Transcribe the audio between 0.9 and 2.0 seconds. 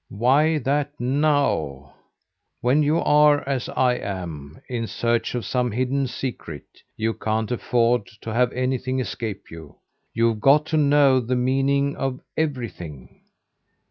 'now'?